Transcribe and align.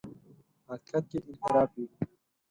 حقیقت 0.67 1.03
کې 1.09 1.17
انحراف 1.27 1.71
وي. 1.77 1.85